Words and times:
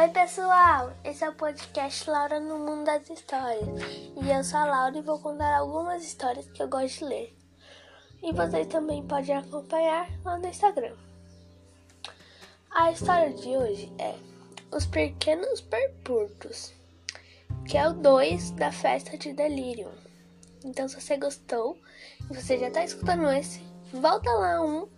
Oi, 0.00 0.08
pessoal! 0.08 0.94
Esse 1.04 1.24
é 1.24 1.28
o 1.28 1.34
podcast 1.34 2.08
Laura 2.08 2.40
no 2.40 2.58
Mundo 2.58 2.86
das 2.86 3.10
Histórias. 3.10 3.68
E 4.16 4.30
eu 4.30 4.42
sou 4.42 4.58
a 4.58 4.64
Laura 4.64 4.96
e 4.96 5.02
vou 5.02 5.18
contar 5.18 5.54
algumas 5.54 6.02
histórias 6.02 6.50
que 6.52 6.62
eu 6.62 6.68
gosto 6.68 7.00
de 7.00 7.04
ler. 7.04 7.36
E 8.22 8.32
vocês 8.32 8.66
também 8.68 9.06
podem 9.06 9.36
acompanhar 9.36 10.08
lá 10.24 10.38
no 10.38 10.48
Instagram. 10.48 10.96
A 12.70 12.90
história 12.90 13.30
de 13.34 13.48
hoje 13.48 13.92
é 13.98 14.14
Os 14.74 14.86
Pequenos 14.86 15.60
Perpurtos, 15.60 16.72
que 17.68 17.76
é 17.76 17.86
o 17.86 17.92
2 17.92 18.52
da 18.52 18.72
festa 18.72 19.18
de 19.18 19.34
Delírio. 19.34 19.92
Então, 20.64 20.88
se 20.88 20.98
você 20.98 21.18
gostou 21.18 21.76
e 22.30 22.34
você 22.34 22.56
já 22.56 22.68
está 22.68 22.82
escutando 22.82 23.28
esse, 23.28 23.60
volta 23.92 24.30
lá 24.30 24.62
um 24.62 24.88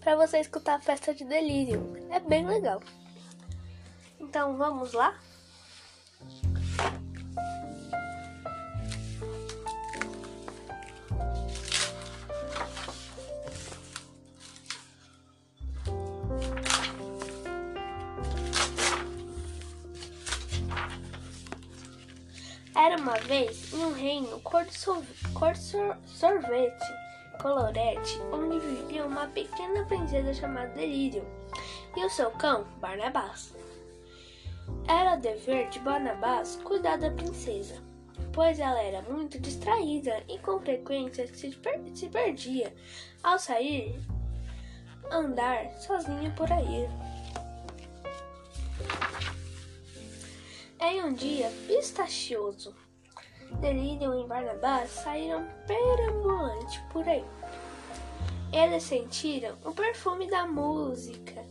para 0.00 0.16
você 0.16 0.40
escutar 0.40 0.74
a 0.74 0.80
festa 0.80 1.14
de 1.14 1.24
Delírio. 1.24 1.96
É 2.10 2.18
bem 2.18 2.44
legal. 2.44 2.80
Então 4.20 4.56
vamos 4.56 4.92
lá? 4.92 5.14
Era 22.76 22.96
uma 22.96 23.18
vez 23.18 23.72
em 23.72 23.84
um 23.84 23.92
reino 23.92 24.40
cor, 24.40 24.64
cor 25.34 25.56
sorvete, 25.56 26.84
colorete, 27.42 28.20
onde 28.32 28.58
vivia 28.60 29.04
uma 29.04 29.26
pequena 29.26 29.84
princesa 29.86 30.32
chamada 30.32 30.68
Delírio 30.74 31.26
e 31.96 32.04
o 32.04 32.10
seu 32.10 32.30
cão, 32.30 32.64
Barnabás. 32.80 33.52
Era 34.88 35.16
dever 35.16 35.68
de 35.68 35.78
Barnabás 35.80 36.56
cuidar 36.64 36.96
da 36.96 37.10
princesa, 37.10 37.74
pois 38.32 38.58
ela 38.58 38.82
era 38.82 39.02
muito 39.02 39.38
distraída 39.38 40.24
e 40.26 40.38
com 40.38 40.58
frequência 40.60 41.26
se, 41.26 41.50
per 41.50 41.78
se 41.94 42.08
perdia 42.08 42.74
ao 43.22 43.38
sair 43.38 44.00
andar 45.10 45.70
sozinha 45.74 46.30
por 46.34 46.50
aí. 46.50 46.88
Em 50.80 51.04
um 51.04 51.12
dia 51.12 51.50
pistachioso, 51.66 52.74
Delírio 53.60 54.18
e 54.18 54.26
Barnabás 54.26 54.88
saíram 54.90 55.46
perambulante 55.66 56.80
por 56.90 57.06
aí. 57.06 57.24
Eles 58.50 58.84
sentiram 58.84 59.54
o 59.62 59.72
perfume 59.72 60.30
da 60.30 60.46
música 60.46 61.44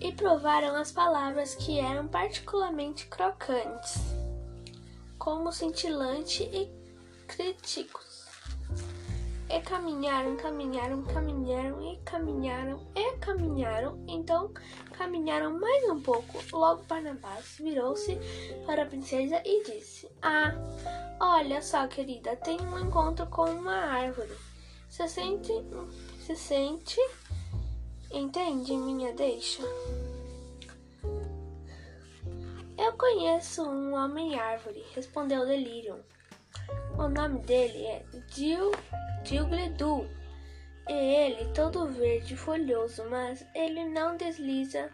e 0.00 0.12
provaram 0.12 0.76
as 0.76 0.92
palavras 0.92 1.54
que 1.54 1.78
eram 1.80 2.06
particularmente 2.08 3.06
crocantes, 3.06 3.98
como 5.18 5.52
cintilante 5.52 6.42
e 6.44 6.70
críticos. 7.26 8.26
E 9.48 9.60
caminharam, 9.60 10.36
caminharam, 10.36 11.04
caminharam 11.04 11.80
e 11.80 11.96
caminharam 11.98 12.84
e 12.96 13.16
caminharam. 13.18 14.04
Então 14.08 14.52
caminharam 14.92 15.58
mais 15.58 15.88
um 15.88 16.00
pouco. 16.00 16.42
Logo 16.52 16.82
Barnabás 16.82 17.56
virou-se 17.60 18.18
para 18.66 18.82
a 18.82 18.86
princesa 18.86 19.40
e 19.44 19.62
disse: 19.62 20.10
Ah, 20.20 20.52
olha 21.20 21.62
só, 21.62 21.86
querida, 21.86 22.34
tenho 22.34 22.64
um 22.64 22.80
encontro 22.80 23.24
com 23.26 23.44
uma 23.44 23.76
árvore. 23.76 24.36
Se 24.88 25.06
sente, 25.06 25.52
se 26.18 26.34
sente 26.34 27.00
Entende 28.10 28.76
minha 28.76 29.12
deixa? 29.12 29.62
Eu 32.78 32.92
conheço 32.92 33.62
um 33.62 33.94
homem-árvore, 33.94 34.84
respondeu 34.94 35.46
Delirium. 35.46 36.00
O 36.98 37.08
nome 37.08 37.40
dele 37.40 37.84
é 37.84 38.04
Dil, 38.28 38.70
Dilgledu. 39.24 40.08
E 40.88 40.92
ele 40.92 41.52
todo 41.52 41.88
verde 41.88 42.36
folhoso, 42.36 43.04
mas 43.10 43.44
ele 43.54 43.84
não 43.88 44.16
desliza 44.16 44.90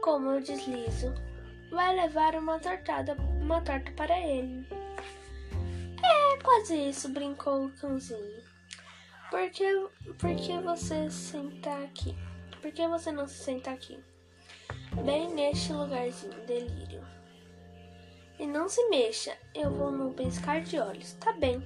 como 0.00 0.30
eu 0.30 0.40
deslizo. 0.40 1.12
Vai 1.72 1.96
levar 1.96 2.36
uma 2.36 2.58
tortada, 2.60 3.16
uma 3.40 3.60
torta 3.62 3.90
para 3.92 4.16
ele. 4.20 4.66
É 6.02 6.38
quase 6.42 6.90
isso, 6.90 7.08
brincou 7.08 7.64
o 7.64 7.72
cãozinho. 7.72 8.42
Por 9.30 9.50
que, 9.50 9.88
por 10.18 10.36
que 10.36 10.58
você 10.58 11.10
senta 11.10 11.70
aqui? 11.82 12.14
Por 12.64 12.72
que 12.72 12.88
você 12.88 13.12
não 13.12 13.28
se 13.28 13.44
senta 13.44 13.72
aqui? 13.72 14.02
Bem 15.04 15.34
neste 15.34 15.70
lugarzinho, 15.70 16.46
delírio. 16.46 17.06
E 18.38 18.46
não 18.46 18.70
se 18.70 18.88
mexa, 18.88 19.36
eu 19.54 19.70
vou 19.70 19.90
no 19.90 20.14
piscar 20.14 20.62
de 20.62 20.78
olhos. 20.78 21.12
Tá 21.20 21.34
bem, 21.34 21.62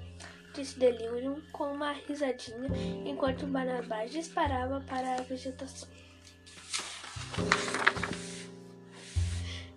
disse 0.53 0.76
Delírio 0.76 1.41
com 1.53 1.72
uma 1.72 1.92
risadinha, 1.92 2.69
enquanto 3.06 3.47
Barnabás 3.47 4.10
disparava 4.10 4.81
para 4.88 5.14
a 5.14 5.22
vegetação. 5.22 5.88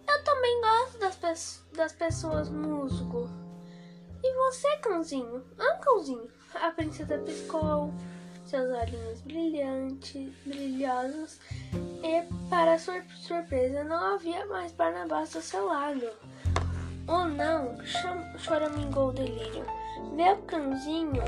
Eu 0.08 0.24
também 0.24 0.60
gosto 0.60 0.98
das, 0.98 1.16
pe 1.18 1.78
das 1.78 1.94
pessoas 1.94 2.50
musgo. 2.50 3.30
E 4.24 4.34
você, 4.34 4.76
cãozinho? 4.78 5.46
Ah, 5.60 5.78
cãozinho. 5.78 6.28
A 6.56 6.72
princesa 6.72 7.20
piscou 7.20 7.94
seus 8.52 8.70
olhinhos 8.70 9.22
brilhantes, 9.22 10.30
brilhosos, 10.46 11.40
e, 12.04 12.50
para 12.50 12.78
sua 12.78 13.02
surpresa, 13.16 13.86
não 13.86 14.16
havia 14.16 14.46
mais 14.48 14.74
Barnabás 14.74 15.32
do 15.32 15.42
seu 15.42 15.68
lado. 15.68 16.10
Oh 17.08 17.26
não! 17.28 17.78
choramingou 18.38 19.10
o 19.10 19.14
delírio. 19.14 19.66
Meu 20.14 20.36
cãozinho 20.40 21.24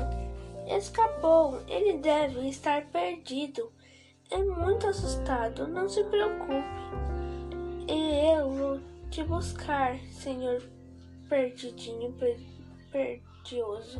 escapou. 0.68 1.62
Ele 1.66 1.96
deve 1.98 2.46
estar 2.46 2.84
perdido. 2.88 3.72
É 4.30 4.36
muito 4.36 4.86
assustado. 4.86 5.66
Não 5.66 5.88
se 5.88 6.04
preocupe. 6.04 6.52
E 7.88 8.36
eu 8.36 8.50
vou 8.50 8.80
te 9.10 9.24
buscar, 9.24 9.98
senhor 10.10 10.62
perdidinho 11.28 12.12
per 12.12 12.38
perdioso. 12.92 13.98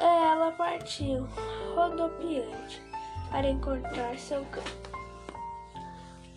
Ela 0.00 0.52
partiu, 0.52 1.26
rodopiante, 1.74 2.82
para 3.30 3.48
encontrar 3.48 4.18
seu 4.18 4.44
cão. 4.46 4.62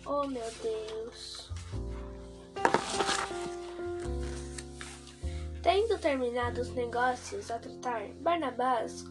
Oh 0.06 0.26
meu 0.26 0.50
Deus! 0.62 1.50
Tendo 5.62 5.98
terminado 5.98 6.60
os 6.60 6.68
negócios 6.74 7.50
a 7.50 7.58
tratar, 7.58 8.08
Barnabás 8.20 9.04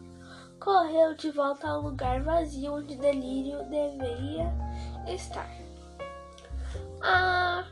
correu 0.60 1.14
de 1.14 1.30
volta 1.32 1.68
ao 1.68 1.80
lugar 1.80 2.22
vazio 2.22 2.74
onde 2.74 2.96
Delírio 2.96 3.58
deveria 3.64 4.52
estar. 5.12 5.50
Ah, 7.02 7.66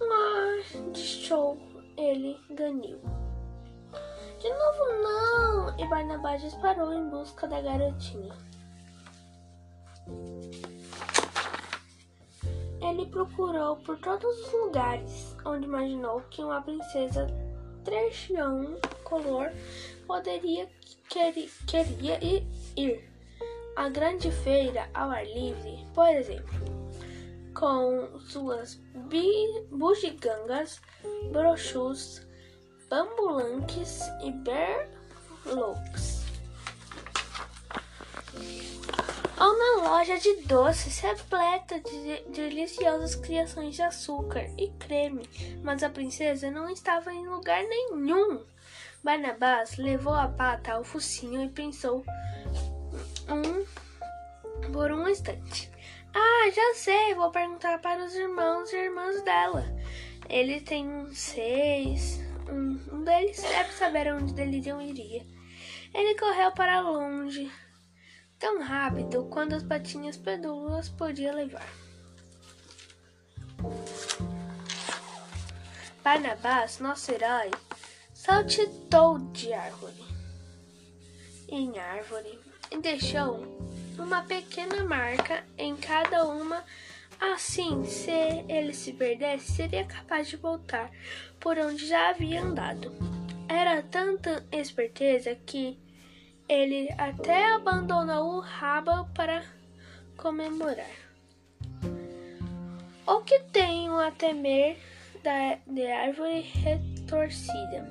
ah, 0.00 0.94
show 0.94 1.58
ele 1.96 2.38
ganhou. 2.50 3.00
De 4.42 4.48
novo 4.48 5.02
não! 5.04 5.78
E 5.78 5.86
Barnabás 5.86 6.42
disparou 6.42 6.92
em 6.92 7.08
busca 7.08 7.46
da 7.46 7.60
garotinha. 7.60 8.34
Ele 12.80 13.06
procurou 13.06 13.76
por 13.76 13.96
todos 14.00 14.36
os 14.48 14.52
lugares 14.52 15.36
onde 15.44 15.66
imaginou 15.66 16.22
que 16.22 16.42
uma 16.42 16.60
princesa 16.60 17.28
trechão 17.84 18.76
color 19.04 19.52
poderia 20.08 20.68
queria, 21.08 21.48
queria 21.68 22.18
ir. 22.76 23.08
A 23.76 23.88
grande 23.90 24.32
feira 24.32 24.90
ao 24.92 25.08
ar 25.08 25.24
livre, 25.24 25.86
por 25.94 26.08
exemplo, 26.08 26.58
com 27.54 28.18
suas 28.18 28.74
bugigangas, 29.70 30.80
brochus, 31.30 32.26
bambulanques 32.92 34.02
e 34.22 34.30
berlocks. 34.30 36.26
Ou 39.40 39.58
na 39.58 39.88
loja 39.88 40.18
de 40.18 40.42
doces 40.42 40.98
repleta 40.98 41.80
de 41.80 42.22
deliciosas 42.34 43.14
criações 43.14 43.76
de 43.76 43.82
açúcar 43.82 44.46
e 44.58 44.68
creme, 44.72 45.26
mas 45.62 45.82
a 45.82 45.88
princesa 45.88 46.50
não 46.50 46.68
estava 46.68 47.10
em 47.14 47.26
lugar 47.26 47.64
nenhum. 47.64 48.44
Barnabás 49.02 49.78
levou 49.78 50.12
a 50.12 50.28
pata 50.28 50.74
ao 50.74 50.84
focinho 50.84 51.42
e 51.42 51.48
pensou 51.48 52.04
um, 53.26 54.70
por 54.70 54.92
um 54.92 55.08
instante. 55.08 55.72
Ah, 56.14 56.50
já 56.54 56.74
sei, 56.74 57.14
vou 57.14 57.30
perguntar 57.30 57.80
para 57.80 58.04
os 58.04 58.14
irmãos 58.14 58.70
e 58.70 58.76
irmãs 58.76 59.22
dela. 59.22 59.64
Ele 60.28 60.60
tem 60.60 61.10
seis, 61.14 62.20
um, 62.52 63.04
deles 63.04 63.40
deve 63.40 63.72
saber 63.72 64.12
onde 64.12 64.32
Delirium 64.32 64.80
iria. 64.80 65.24
Ele 65.94 66.18
correu 66.18 66.52
para 66.52 66.80
longe, 66.80 67.50
tão 68.38 68.62
rápido 68.62 69.24
quanto 69.26 69.54
as 69.54 69.62
patinhas 69.62 70.16
pedúlas 70.16 70.88
podia 70.88 71.34
levar. 71.34 71.68
Barnabás, 76.02 76.78
nosso 76.78 77.12
herói, 77.12 77.50
saltitou 78.12 79.18
de 79.32 79.52
árvore 79.52 80.12
em 81.52 81.78
árvore 81.78 82.40
e 82.70 82.78
deixou 82.78 83.46
uma 83.98 84.22
pequena 84.22 84.82
marca 84.84 85.44
em 85.58 85.76
cada 85.76 86.24
uma. 86.24 86.64
Assim, 87.22 87.84
se 87.84 88.10
ele 88.48 88.74
se 88.74 88.92
perdesse, 88.94 89.52
seria 89.52 89.84
capaz 89.84 90.26
de 90.26 90.36
voltar 90.36 90.90
por 91.38 91.56
onde 91.56 91.86
já 91.86 92.10
havia 92.10 92.42
andado. 92.42 92.92
Era 93.48 93.80
tanta 93.80 94.44
esperteza 94.50 95.32
que 95.46 95.78
ele 96.48 96.88
até 96.98 97.52
abandonou 97.52 98.38
o 98.38 98.40
rabo 98.40 99.08
para 99.14 99.44
comemorar. 100.16 100.90
O 103.06 103.20
que 103.20 103.38
tenho 103.52 103.96
a 104.00 104.10
temer 104.10 104.76
da, 105.22 105.60
de 105.64 105.86
árvore 105.86 106.40
retorcida? 106.40 107.88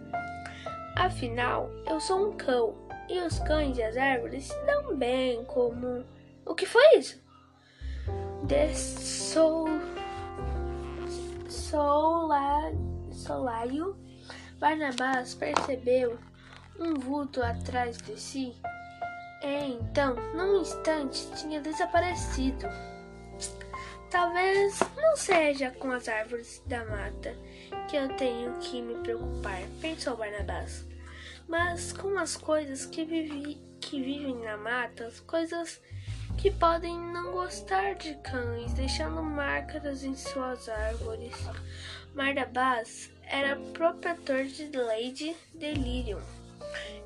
Afinal, 0.98 1.70
eu 1.88 2.02
sou 2.02 2.32
um 2.32 2.36
cão 2.36 2.76
e 3.08 3.18
os 3.22 3.40
cães 3.40 3.78
e 3.78 3.84
as 3.84 3.96
árvores 3.96 4.44
se 4.44 4.66
dão 4.66 4.94
bem 4.98 5.46
como. 5.46 6.04
O 6.46 6.54
que 6.54 6.66
foi 6.66 6.98
isso? 6.98 7.31
De 8.44 8.74
sol. 8.76 9.68
Sola, 11.50 12.72
solaio, 13.12 13.96
Barnabás 14.60 15.36
percebeu 15.36 16.20
um 16.80 16.96
vulto 16.96 17.42
atrás 17.42 17.98
de 17.98 18.20
si. 18.20 18.56
E 19.42 19.74
então, 19.74 20.16
num 20.36 20.62
instante, 20.62 21.26
tinha 21.36 21.62
desaparecido. 21.62 22.68
Talvez 24.10 24.80
não 24.98 25.16
seja 25.16 25.72
com 25.72 25.92
as 25.92 26.10
árvores 26.10 26.62
da 26.66 26.84
mata 26.84 27.34
que 27.90 27.96
eu 27.96 28.10
tenho 28.18 28.54
que 28.60 28.82
me 28.82 28.96
preocupar, 28.96 29.62
pensou 29.80 30.18
Barnabás, 30.18 30.86
mas 31.48 31.94
com 31.94 32.18
as 32.18 32.36
coisas 32.36 32.86
que, 32.86 33.06
vivi, 33.06 33.56
que 33.80 34.02
vivem 34.02 34.36
na 34.44 34.58
mata, 34.58 35.08
as 35.08 35.22
coisas 35.22 35.82
que 36.38 36.52
podem 36.52 37.00
não 37.00 37.32
gostar 37.32 37.96
de 37.96 38.16
cães, 38.16 38.74
deixando 38.74 39.22
marcas 39.24 40.04
em 40.04 40.16
suas 40.16 40.68
árvores. 40.68 41.36
Barnabás 42.16 43.12
era 43.24 43.56
protetor 43.74 44.46
de 44.46 44.70
Lady 44.76 45.36
Delirium 45.54 46.22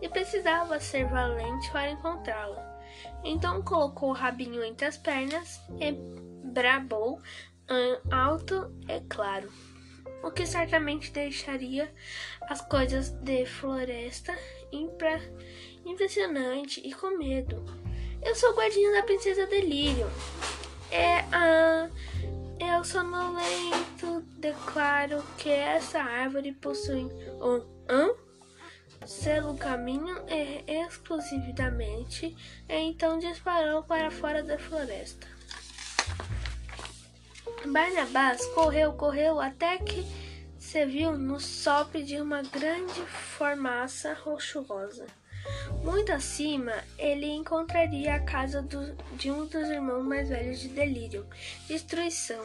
e 0.02 0.10
precisava 0.10 0.80
ser 0.80 1.06
valente 1.08 1.70
para 1.72 1.92
encontrá-la. 1.92 2.82
Então 3.24 3.62
colocou 3.62 4.10
o 4.10 4.14
rabinho 4.14 4.64
entre 4.64 4.86
as 4.86 4.98
pernas 4.98 5.62
e 5.80 5.92
bravou 6.52 7.22
alto 8.12 8.72
e 8.88 9.02
claro, 9.10 9.52
o 10.24 10.32
que 10.32 10.46
certamente 10.46 11.12
deixaria 11.12 11.94
as 12.44 12.62
coisas 12.62 13.10
de 13.10 13.46
floresta 13.46 14.34
impressionante 15.84 16.82
e 16.84 16.94
com 16.94 17.18
medo. 17.18 17.85
Eu 18.26 18.34
sou 18.34 18.50
o 18.50 18.56
guardinha 18.56 18.92
da 18.92 19.04
princesa 19.04 19.46
Delírio. 19.46 20.10
É 20.92 21.20
a. 21.32 21.88
Eu 22.60 22.84
sonolento 22.84 24.22
declaro 24.40 25.24
que 25.38 25.50
essa 25.50 26.02
árvore 26.02 26.52
possui 26.54 27.04
um. 27.40 27.64
um 27.88 28.26
selo 29.06 29.56
caminho 29.56 30.18
é 30.28 30.64
exclusivamente, 30.88 32.36
e 32.68 32.74
então 32.74 33.20
disparou 33.20 33.84
para 33.84 34.10
fora 34.10 34.42
da 34.42 34.58
floresta. 34.58 35.28
Barnabás 37.68 38.44
correu, 38.48 38.94
correu 38.94 39.40
até 39.40 39.78
que 39.78 40.04
se 40.58 40.84
viu 40.88 41.16
no 41.16 41.40
sopro 41.40 42.04
de 42.04 42.20
uma 42.20 42.42
grande 42.42 43.02
formaça 43.06 44.14
rochosa. 44.16 45.06
Muito 45.84 46.12
acima, 46.12 46.74
ele 46.98 47.28
encontraria 47.28 48.16
a 48.16 48.20
casa 48.20 48.62
do, 48.62 48.96
de 49.16 49.30
um 49.32 49.46
dos 49.46 49.70
irmãos 49.70 50.04
mais 50.04 50.30
velhos 50.30 50.60
de 50.60 50.70
Delírio, 50.70 51.26
Destruição. 51.68 52.44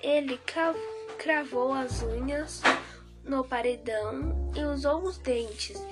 Ele 0.00 0.38
cravou 1.18 1.72
as 1.72 2.02
unhas 2.02 2.62
no 3.24 3.44
paredão 3.44 4.52
e 4.54 4.64
usou 4.64 5.02
os 5.02 5.18
dentes 5.18 5.82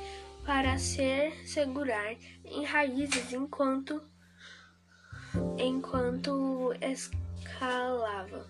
para 0.45 0.79
se 0.79 1.31
segurar 1.45 2.17
em 2.45 2.65
raízes 2.65 3.33
enquanto 3.33 4.03
enquanto 5.59 6.73
escalava 6.81 8.47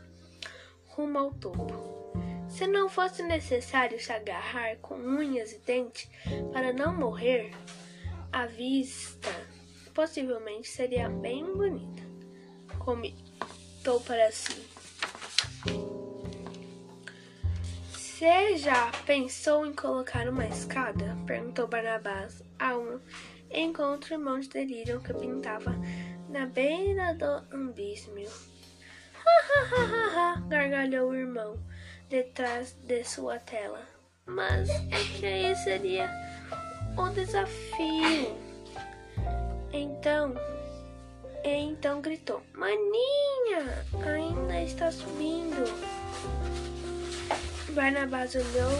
rumo 0.87 1.19
ao 1.19 1.33
topo. 1.35 2.08
Se 2.59 2.67
não 2.67 2.89
fosse 2.89 3.23
necessário 3.23 4.01
se 4.01 4.11
agarrar 4.11 4.75
com 4.79 4.97
unhas 4.97 5.53
e 5.53 5.61
dentes 5.61 6.11
para 6.53 6.73
não 6.73 6.93
morrer, 6.93 7.53
a 8.33 8.47
vista 8.47 9.31
possivelmente 9.95 10.67
seria 10.67 11.09
bem 11.09 11.45
bonita. 11.45 12.03
Comentou 12.81 14.01
para 14.01 14.33
si. 14.33 14.61
Você 17.93 18.57
já 18.57 18.91
pensou 19.07 19.65
em 19.65 19.73
colocar 19.73 20.29
uma 20.29 20.49
escada? 20.49 21.17
Perguntou 21.29 21.69
Barnabás 21.69 22.43
a 22.59 22.77
um 22.77 22.99
encontro 23.53 24.15
irmão 24.15 24.41
de 24.41 24.49
delírio 24.49 25.01
que 25.01 25.15
pintava 25.15 25.77
na 26.29 26.45
beira 26.47 27.15
do 27.15 27.37
abismo. 27.55 28.17
Ha 29.15 29.43
ha 29.47 29.63
ha 29.63 29.85
ha 29.85 30.35
ha! 30.35 30.41
gargalhou 30.49 31.11
o 31.11 31.15
irmão 31.15 31.57
detrás 32.09 32.73
de 32.87 33.05
sua 33.05 33.39
tela. 33.39 33.81
Mas 34.27 34.69
é 34.69 35.19
que 35.19 35.27
aí 35.27 35.57
seria 35.57 36.11
o 36.97 37.09
desafio. 37.11 38.37
Então, 39.73 40.35
então 41.45 42.01
gritou: 42.01 42.43
Maninha, 42.55 43.85
ainda 44.07 44.63
está 44.63 44.91
subindo. 44.91 45.65
Barnabás 47.75 48.35
olhou 48.35 48.73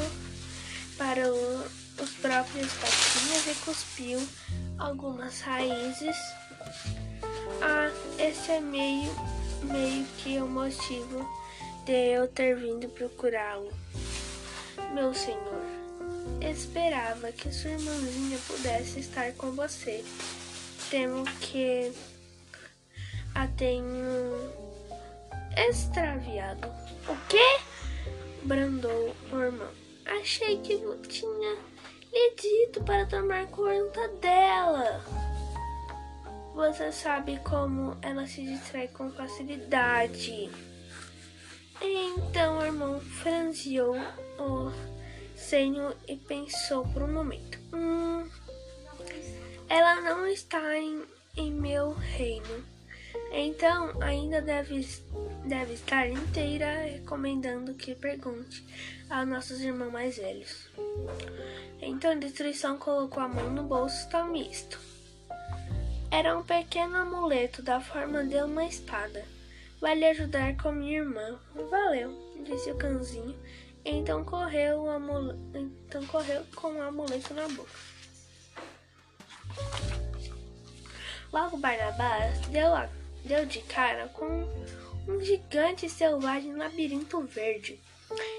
para 0.97 1.33
os 1.33 2.11
próprios 2.21 2.73
patinhos 2.75 3.47
e 3.47 3.55
cuspiu 3.65 4.29
algumas 4.79 5.41
raízes. 5.41 6.17
Ah, 7.63 7.91
esse 8.19 8.53
é 8.53 8.61
meio, 8.61 9.11
meio 9.63 10.05
que 10.19 10.39
o 10.39 10.47
motivo 10.47 11.27
de 11.89 11.95
eu 11.95 12.29
ter 12.29 12.55
vindo 12.55 12.87
procurá-lo. 12.91 13.73
Meu 14.93 15.15
senhor, 15.15 15.65
esperava 16.39 17.33
que 17.33 17.51
sua 17.51 17.71
irmãzinha 17.71 18.39
pudesse 18.47 19.01
estar 19.01 19.33
com 19.33 19.53
você. 19.53 20.05
Temo 20.91 21.25
que 21.41 21.91
a 23.35 23.47
tenho 23.47 24.53
extraviado. 25.57 26.69
O 27.09 27.17
quê? 27.27 27.59
brandou 28.43 29.17
o 29.33 29.41
irmão. 29.41 29.73
Achei 30.21 30.59
que 30.59 30.77
tinha 31.09 31.57
lhe 32.13 32.35
dito 32.37 32.85
para 32.85 33.07
tomar 33.07 33.47
conta 33.47 34.09
dela. 34.21 35.03
Você 36.55 36.93
sabe 36.93 37.39
como 37.39 37.97
ela 38.03 38.27
se 38.27 38.43
distrai 38.43 38.89
com 38.89 39.11
facilidade. 39.11 40.51
Então 41.81 42.59
o 42.59 42.65
irmão 42.65 43.01
franziu 43.01 43.95
o 44.39 44.73
senho 45.37 45.95
e 46.07 46.17
pensou 46.17 46.87
por 46.89 47.03
um 47.03 47.13
momento. 47.13 47.59
Hum, 47.73 48.29
ela 49.69 50.01
não 50.01 50.27
está 50.27 50.77
em, 50.77 51.03
em 51.37 51.53
meu 51.53 51.93
reino. 51.93 52.65
Então 53.33 54.03
ainda 54.03 54.41
deve 54.41 54.87
deve 55.45 55.75
estar 55.75 56.09
inteira 56.09 56.83
recomendando 56.83 57.75
que 57.75 57.95
pergunte 57.95 58.65
aos 59.09 59.29
nossos 59.29 59.61
irmãos 59.61 59.93
mais 59.93 60.17
velhos. 60.17 60.69
Então 61.81 62.11
a 62.11 62.15
destruição 62.15 62.77
colocou 62.77 63.23
a 63.23 63.29
mão 63.29 63.51
no 63.51 63.63
bolso 63.63 64.09
tão 64.11 64.29
misto. 64.29 64.79
Era 66.11 66.37
um 66.37 66.43
pequeno 66.43 66.97
amuleto 66.97 67.63
da 67.63 67.81
forma 67.81 68.25
de 68.25 68.37
uma 68.43 68.65
espada. 68.65 69.25
Vai 69.81 69.95
lhe 69.95 70.07
ajudar 70.07 70.57
com 70.57 70.73
minha 70.73 70.99
irmã. 70.99 71.39
Valeu, 71.71 72.13
disse 72.45 72.71
o 72.71 72.77
cãozinho. 72.77 73.39
Então 73.85 74.25
correu, 74.25 74.83
o 74.83 74.91
amuleto, 74.91 75.39
então 75.87 76.05
correu 76.07 76.45
com 76.55 76.73
o 76.73 76.83
amuleto 76.83 77.33
na 77.33 77.49
boca. 77.49 77.71
Logo 81.33 81.57
Barnabás 81.59 82.41
deu, 82.49 82.75
a, 82.75 82.89
deu 83.25 83.47
de 83.47 83.61
cara 83.63 84.09
com 84.09 84.27
um 85.07 85.21
gigante 85.21 85.89
selvagem 85.89 86.55
labirinto 86.55 87.21
verde. 87.23 87.81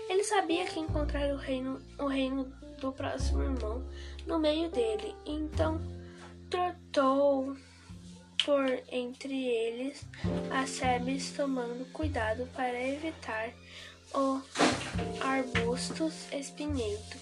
Ele 0.10 0.24
sabia 0.24 0.66
que 0.66 0.80
encontrar 0.80 1.32
o 1.32 1.38
reino, 1.38 1.82
o 1.98 2.08
reino 2.08 2.46
do 2.80 2.92
próximo 2.92 3.44
irmão 3.44 3.84
no 4.26 4.40
meio 4.40 4.70
dele, 4.70 5.16
então 5.26 5.80
trotou 6.50 7.56
por 8.46 8.66
entre 8.92 9.48
eles 9.48 10.06
as 10.52 10.70
sebes, 10.70 11.32
tomando 11.32 11.86
cuidado 11.92 12.48
para 12.56 12.82
evitar 12.82 13.50
o 14.14 14.42
arbustos 15.22 16.32
espinhento. 16.32 17.18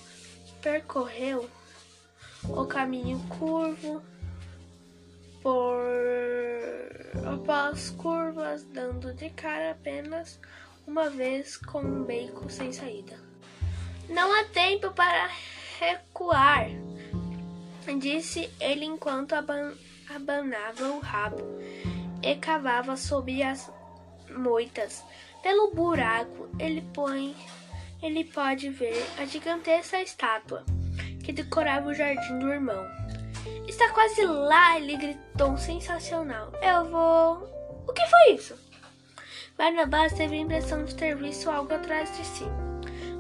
Percorreu 0.62 1.50
o 2.44 2.66
caminho 2.66 3.20
curvo 3.30 4.02
por 5.42 5.84
após 7.26 7.90
curvas, 7.92 8.64
dando 8.64 9.14
de 9.14 9.30
cara 9.30 9.72
apenas 9.72 10.40
uma 10.86 11.10
vez 11.10 11.58
com 11.58 11.80
um 11.80 12.04
beco 12.04 12.50
sem 12.50 12.72
saída. 12.72 13.20
Não 14.10 14.34
há 14.34 14.46
tempo 14.46 14.92
para 14.92 15.30
recuar, 15.80 16.70
disse 18.00 18.50
ele 18.60 18.86
enquanto 18.86 19.34
aban 19.34 19.74
abanava 20.14 20.90
o 20.90 21.00
rabo 21.00 21.44
e 22.22 22.36
cavava 22.36 22.96
sob 22.96 23.42
as 23.44 23.72
moitas. 24.30 25.04
Pelo 25.44 25.72
buraco, 25.72 26.50
ele 26.60 26.82
põe, 26.94 27.36
ele 28.02 28.24
pode 28.24 28.70
ver 28.70 29.06
a 29.18 29.26
gigantesca 29.26 30.02
estátua 30.02 30.66
que 31.24 31.34
decorava 31.34 31.90
o 31.90 31.94
jardim 31.94 32.40
do 32.40 32.52
irmão. 32.52 32.86
Está 33.68 33.92
quase 33.92 34.26
lá, 34.26 34.78
ele 34.78 34.98
gritou 34.98 35.58
sensacional. 35.58 36.52
Eu 36.62 36.90
vou. 36.90 37.84
O 37.88 37.94
que 37.94 38.06
foi 38.08 38.34
isso? 38.34 38.56
Barnabás 39.58 40.14
teve 40.14 40.36
a 40.36 40.40
impressão 40.40 40.86
de 40.86 40.96
ter 40.96 41.16
visto 41.16 41.50
algo 41.50 41.74
atrás 41.74 42.16
de 42.16 42.26
si. 42.26 42.46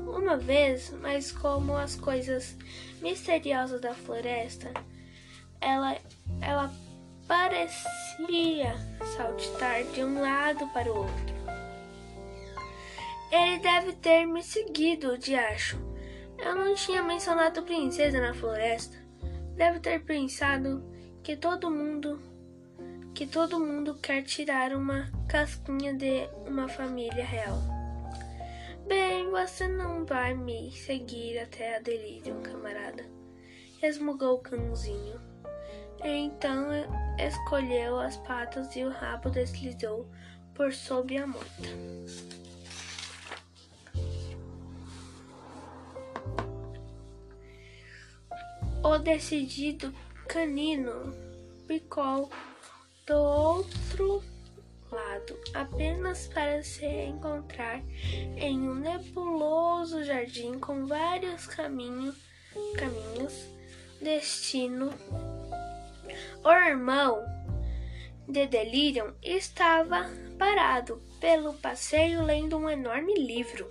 Uma 0.06 0.38
vez, 0.38 0.94
mas 1.01 1.32
como 1.32 1.75
as 1.75 1.96
coisas 1.96 2.56
misteriosas 3.01 3.82
da 3.82 3.94
floresta, 3.94 4.72
ela, 5.60 5.98
ela 6.41 6.72
parecia 7.27 8.75
saltitar 9.15 9.84
de 9.84 10.03
um 10.03 10.22
lado 10.22 10.67
para 10.70 10.91
o 10.91 10.98
outro. 10.98 11.38
Ele 13.32 13.60
deve 13.60 13.94
ter 13.94 14.25
me 14.25 14.41
seguido, 14.41 15.17
diacho. 15.17 15.77
Eu 16.38 16.56
não 16.56 16.74
tinha 16.75 17.03
mencionado 17.03 17.63
princesa 17.63 18.22
na 18.22 18.34
floresta. 18.34 18.98
Deve 19.56 19.79
ter 19.79 20.03
pensado 20.03 20.84
que 21.24 21.36
todo 21.36 21.70
mundo 21.70 22.22
que 23.13 23.25
todo 23.25 23.60
mundo 23.60 23.96
quer 23.96 24.22
tirar 24.22 24.72
uma 24.74 25.12
casquinha 25.27 25.91
de 25.91 26.29
uma 26.48 26.67
família 26.67 27.25
real. 27.25 27.58
Bem, 28.88 29.32
você 29.32 29.67
não 29.67 30.06
vai 30.06 30.36
me 30.36 30.72
seguir 30.72 31.39
até 31.39 31.77
a 31.77 31.79
delírio, 31.79 32.39
camarada. 32.41 33.03
Resmugou 33.82 34.36
o 34.36 34.39
cãozinho. 34.39 35.20
Então 36.04 36.68
escolheu 37.18 38.00
as 38.00 38.18
patas 38.18 38.75
e 38.75 38.84
o 38.84 38.89
rabo 38.89 39.30
deslizou 39.30 40.08
por 40.54 40.74
sob 40.74 41.18
a 41.18 41.27
moita. 41.27 41.70
O 48.84 48.98
decidido 49.00 49.94
canino 50.27 51.13
picou 51.68 52.30
do 53.06 53.16
outro 53.16 54.24
lado, 54.92 55.38
apenas 55.54 56.27
para 56.27 56.63
se 56.63 56.86
encontrar 56.86 57.82
em 58.38 58.60
um 58.60 58.75
nebuloso 58.75 60.04
jardim 60.04 60.60
com 60.60 60.86
vários 60.86 61.48
caminho, 61.48 62.13
caminhos, 62.77 63.50
destino. 64.01 64.89
O 66.44 66.51
irmão 66.51 67.25
de 68.27 68.46
Delirium 68.48 69.13
estava 69.22 70.10
parado 70.38 71.01
pelo 71.20 71.53
passeio 71.53 72.24
lendo 72.24 72.58
um 72.58 72.70
enorme 72.70 73.13
livro. 73.15 73.70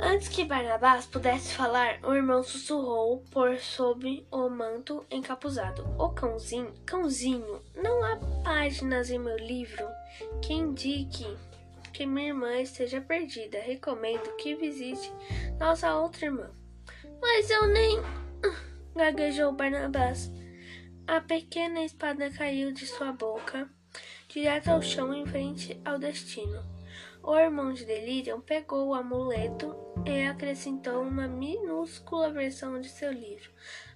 Antes 0.00 0.28
que 0.28 0.44
Barnabás 0.44 1.04
pudesse 1.04 1.52
falar, 1.54 1.98
o 2.02 2.14
irmão 2.14 2.42
sussurrou 2.42 3.22
por 3.30 3.58
sob 3.58 4.26
o 4.30 4.48
manto 4.48 5.04
encapuzado. 5.10 5.86
Ô 5.98 6.08
cãozinho, 6.08 6.72
cãozinho, 6.86 7.62
não 7.74 8.02
há 8.02 8.16
páginas 8.42 9.10
em 9.10 9.18
meu 9.18 9.36
livro 9.36 9.86
que 10.40 10.54
indique 10.54 11.26
que 11.92 12.06
minha 12.06 12.28
irmã 12.28 12.56
esteja 12.56 13.02
perdida. 13.02 13.58
Recomendo 13.58 14.34
que 14.36 14.54
visite 14.54 15.12
nossa 15.58 15.94
outra 15.94 16.24
irmã. 16.24 16.50
Mas 17.20 17.50
eu 17.50 17.66
nem. 17.66 18.00
gaguejou 18.96 19.52
Barnabás. 19.52 20.30
A 21.06 21.20
pequena 21.20 21.84
espada 21.84 22.30
caiu 22.30 22.72
de 22.72 22.86
sua 22.86 23.12
boca, 23.12 23.68
direto 24.28 24.68
ao 24.68 24.80
chão 24.80 25.12
em 25.12 25.26
frente 25.26 25.78
ao 25.84 25.98
destino. 25.98 26.62
O 27.22 27.36
irmão 27.36 27.72
de 27.72 27.84
Delirium 27.84 28.40
pegou 28.40 28.88
o 28.88 28.94
amuleto 28.94 29.74
e 30.06 30.26
acrescentou 30.26 31.02
uma 31.02 31.28
minúscula 31.28 32.30
versão 32.30 32.80
de 32.80 32.88
seu 32.88 33.12
livro 33.12 33.50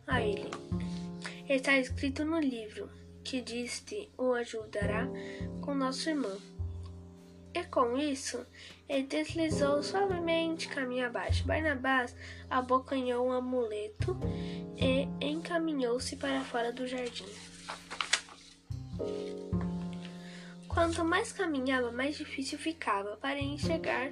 a 0.07 0.21
ele. 0.21 0.51
Está 1.49 1.79
escrito 1.79 2.25
no 2.25 2.39
livro 2.39 2.91
que 3.25 3.41
diste 3.41 4.11
o 4.19 4.33
ajudará 4.33 5.09
com 5.61 5.75
nosso 5.75 6.09
irmão. 6.09 6.56
E 7.57 7.65
com 7.65 7.97
isso, 7.97 8.47
ele 8.87 9.05
deslizou 9.05 9.83
suavemente 9.83 10.69
caminho 10.69 11.07
abaixo. 11.07 11.47
Barnabás 11.47 12.15
abocanhou 12.51 13.29
o 13.29 13.33
amuleto 13.33 14.15
e 14.77 15.09
encaminhou-se 15.27 16.17
para 16.17 16.43
fora 16.43 16.71
do 16.71 16.87
jardim. 16.87 17.25
Quanto 20.69 21.03
mais 21.03 21.33
caminhava, 21.33 21.91
mais 21.91 22.19
difícil 22.19 22.59
ficava 22.59 23.17
para 23.17 23.41
enxergar 23.41 24.11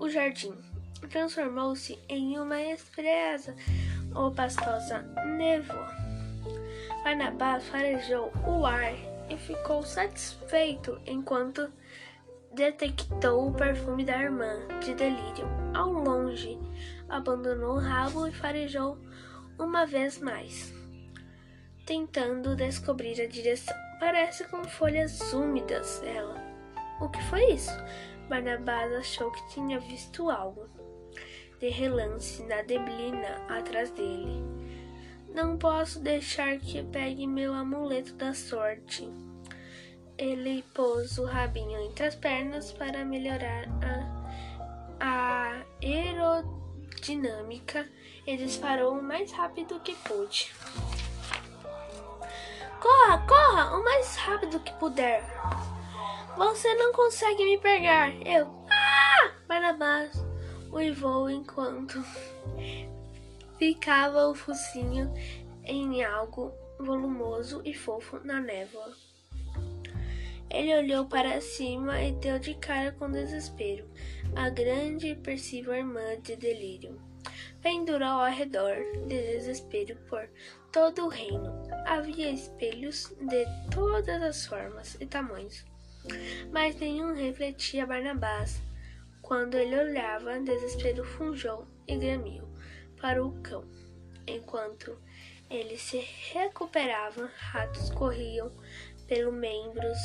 o 0.00 0.08
jardim. 0.08 0.54
Transformou-se 1.10 1.98
em 2.08 2.38
uma 2.38 2.58
espresa 2.58 3.54
ou 4.14 4.32
pastosa 4.32 5.02
névoa. 5.36 5.94
Barnabás 7.04 7.64
farejou 7.64 8.32
o 8.46 8.64
ar 8.64 8.94
e 9.28 9.36
ficou 9.36 9.82
satisfeito 9.82 10.98
enquanto 11.06 11.70
detectou 12.58 13.48
o 13.48 13.54
perfume 13.54 14.04
da 14.04 14.20
irmã 14.20 14.52
de 14.80 14.92
delírio. 14.92 15.46
Ao 15.72 15.92
longe, 15.92 16.58
abandonou 17.08 17.76
o 17.76 17.78
rabo 17.78 18.26
e 18.26 18.32
farejou 18.32 18.98
uma 19.56 19.86
vez 19.86 20.18
mais, 20.18 20.74
tentando 21.86 22.56
descobrir 22.56 23.20
a 23.20 23.28
direção. 23.28 23.76
Parece 24.00 24.42
com 24.48 24.64
folhas 24.64 25.32
úmidas, 25.32 26.02
ela. 26.02 26.36
O 27.00 27.08
que 27.08 27.22
foi 27.26 27.44
isso? 27.52 27.70
Barnabás 28.28 28.92
achou 28.92 29.30
que 29.30 29.50
tinha 29.50 29.78
visto 29.78 30.28
algo. 30.28 30.68
De 31.60 31.68
relance, 31.68 32.42
na 32.42 32.64
neblina 32.64 33.36
atrás 33.48 33.92
dele. 33.92 34.42
Não 35.32 35.56
posso 35.56 36.00
deixar 36.00 36.58
que 36.58 36.82
pegue 36.82 37.24
meu 37.24 37.54
amuleto 37.54 38.14
da 38.14 38.34
sorte. 38.34 39.08
Ele 40.18 40.64
pôs 40.74 41.16
o 41.16 41.24
rabinho 41.24 41.80
entre 41.80 42.06
as 42.06 42.16
pernas 42.16 42.72
para 42.72 43.04
melhorar 43.04 43.66
a, 43.80 44.18
a 45.00 45.62
aerodinâmica 45.80 47.88
e 48.26 48.36
disparou 48.36 48.98
o 48.98 49.02
mais 49.02 49.30
rápido 49.30 49.78
que 49.80 49.94
pôde. 49.94 50.52
Corra, 52.80 53.24
corra, 53.26 53.76
o 53.76 53.84
mais 53.84 54.16
rápido 54.16 54.58
que 54.60 54.72
puder. 54.74 55.24
Você 56.36 56.74
não 56.74 56.92
consegue 56.92 57.44
me 57.44 57.58
pegar. 57.58 58.10
Eu. 58.26 58.48
Ah! 58.70 59.32
Barnabás 59.46 60.12
uivou 60.72 61.30
enquanto 61.30 62.02
ficava 63.58 64.28
o 64.28 64.34
focinho 64.34 65.12
em 65.64 66.04
algo 66.04 66.52
volumoso 66.78 67.60
e 67.64 67.74
fofo 67.74 68.20
na 68.24 68.40
névoa. 68.40 69.07
Ele 70.50 70.74
olhou 70.74 71.06
para 71.06 71.40
cima 71.40 72.02
e 72.02 72.12
deu 72.12 72.38
de 72.38 72.54
cara 72.54 72.92
com 72.92 73.10
desespero. 73.10 73.88
A 74.34 74.48
grande 74.48 75.08
e 75.08 75.14
percível 75.14 75.74
irmã 75.74 76.18
de 76.22 76.36
delírio 76.36 76.98
pendurou 77.60 78.08
ao 78.08 78.30
redor 78.30 78.76
de 79.06 79.20
desespero 79.20 79.96
por 80.08 80.28
todo 80.72 81.04
o 81.04 81.08
reino. 81.08 81.52
Havia 81.86 82.30
espelhos 82.30 83.14
de 83.20 83.44
todas 83.70 84.22
as 84.22 84.46
formas 84.46 84.96
e 85.00 85.06
tamanhos, 85.06 85.64
mas 86.50 86.76
nenhum 86.76 87.14
refletia 87.14 87.86
Barnabás. 87.86 88.62
Quando 89.20 89.56
ele 89.56 89.78
olhava, 89.78 90.40
desespero 90.40 91.04
fungiu 91.04 91.66
e 91.86 91.96
gramiu 91.96 92.48
para 93.00 93.22
o 93.22 93.32
cão. 93.42 93.64
Enquanto 94.26 94.98
ele 95.50 95.76
se 95.76 95.98
recuperava, 96.32 97.30
ratos 97.36 97.90
corriam 97.90 98.50
pelos 99.06 99.34
membros 99.34 99.98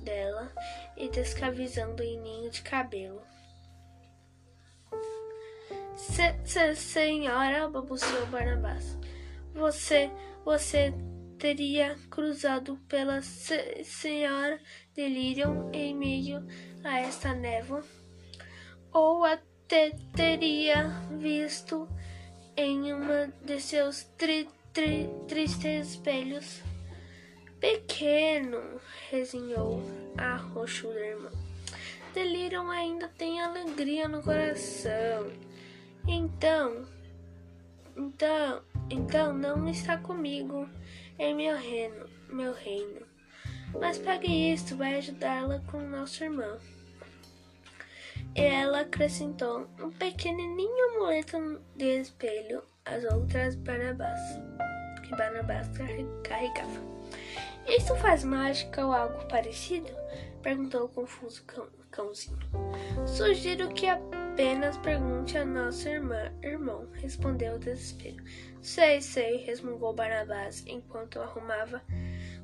dela 0.00 0.52
e 0.96 1.08
descravizando 1.08 2.02
em 2.02 2.18
ninho 2.20 2.50
de 2.50 2.62
cabelo. 2.62 3.22
Se, 5.96 6.34
se, 6.44 6.74
senhora, 6.74 7.68
balbuciou 7.68 8.26
Barnabás. 8.26 8.96
Você, 9.54 10.10
você 10.44 10.92
teria 11.38 11.96
cruzado 12.10 12.78
pela 12.88 13.20
senhora 13.20 14.60
Delirium 14.94 15.70
em 15.72 15.94
meio 15.94 16.46
a 16.84 17.00
esta 17.00 17.34
névoa, 17.34 17.84
ou 18.92 19.24
até 19.24 19.90
teria 20.14 20.88
visto 21.18 21.88
em 22.56 22.92
uma 22.92 23.32
de 23.44 23.60
seus 23.60 24.04
tri, 24.16 24.48
tri, 24.72 25.08
tristes 25.26 25.90
espelhos. 25.90 26.62
Pequeno, 27.62 28.80
resinhou 29.08 29.80
a 30.18 30.34
roxuda 30.34 30.98
irmã. 30.98 31.30
Delirium 32.12 32.68
ainda 32.68 33.06
tem 33.16 33.40
alegria 33.40 34.08
no 34.08 34.20
coração. 34.20 35.30
Então, 36.08 36.84
então, 37.96 38.62
então 38.90 39.32
não 39.32 39.68
está 39.68 39.96
comigo 39.96 40.68
em 41.16 41.36
meu 41.36 41.56
reino, 41.56 42.10
meu 42.28 42.52
reino. 42.52 43.06
Mas 43.80 43.96
pegue 43.96 44.52
isto, 44.52 44.74
vai 44.74 44.96
ajudá-la 44.96 45.60
com 45.70 45.78
nosso 45.82 46.24
irmão. 46.24 46.58
E 48.34 48.40
ela 48.40 48.80
acrescentou 48.80 49.68
um 49.80 49.88
pequenininho 49.88 50.96
amuleto 50.96 51.60
de 51.76 52.00
espelho 52.00 52.64
às 52.84 53.04
outras 53.04 53.54
Barnabás, 53.54 54.20
que 55.04 55.14
Barnabás 55.14 55.68
carregava. 56.24 57.01
Isso 57.66 57.94
faz 57.96 58.24
mágica 58.24 58.84
ou 58.84 58.92
algo 58.92 59.24
parecido? 59.26 59.90
Perguntou 60.42 60.84
o 60.84 60.88
confuso 60.88 61.44
cão, 61.44 61.68
cãozinho. 61.90 62.38
Sugiro 63.06 63.68
que 63.68 63.86
apenas 63.86 64.76
pergunte 64.78 65.38
a 65.38 65.44
nossa 65.44 65.88
irmã, 65.88 66.32
irmão, 66.42 66.88
respondeu 66.94 67.54
o 67.54 67.58
desespero. 67.58 68.22
Sei, 68.60 69.00
sei, 69.00 69.36
resmungou 69.38 69.92
Barnabás 69.92 70.64
enquanto 70.66 71.20
arrumava, 71.20 71.82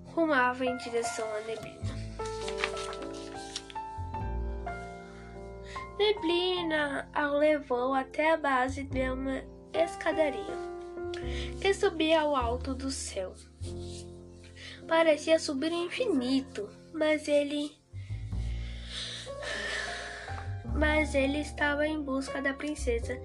rumava 0.07 0.65
em 0.65 0.77
direção 0.77 1.27
à 1.35 1.41
neblina. 1.41 1.99
Neblina 5.99 7.09
a 7.13 7.27
levou 7.27 7.93
até 7.93 8.33
a 8.33 8.37
base 8.37 8.85
de 8.85 9.11
uma 9.11 9.43
escadaria 9.73 10.69
que 11.61 11.75
subia 11.75 12.21
ao 12.21 12.37
alto 12.37 12.75
do 12.75 12.91
céu. 12.91 13.35
Parecia 14.89 15.39
subir 15.39 15.71
infinito, 15.71 16.69
mas 16.93 17.29
ele 17.29 17.77
mas 20.75 21.15
ele 21.15 21.41
estava 21.41 21.87
em 21.87 22.01
busca 22.01 22.41
da 22.41 22.55
princesa. 22.55 23.21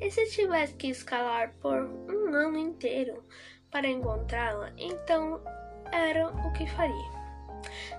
E 0.00 0.10
se 0.10 0.26
tivesse 0.30 0.74
que 0.74 0.88
escalar 0.88 1.54
por 1.60 1.78
um 1.82 2.34
ano 2.34 2.58
inteiro 2.58 3.22
para 3.70 3.88
encontrá-la, 3.88 4.72
então 4.76 5.40
era 5.92 6.28
o 6.28 6.52
que 6.52 6.66
faria. 6.66 7.10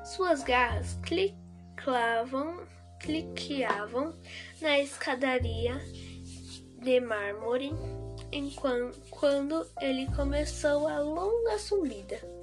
Suas 0.03 0.43
garras 0.43 0.99
cliclavam 1.03 2.67
cliqueavam 2.99 4.13
na 4.61 4.79
escadaria 4.79 5.79
de 6.81 6.99
mármore 6.99 7.71
enquanto, 8.31 8.99
quando 9.11 9.65
ele 9.79 10.07
começou 10.15 10.87
a 10.87 10.99
longa 10.99 11.57
subida. 11.59 12.34